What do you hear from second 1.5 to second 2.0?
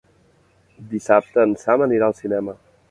Sam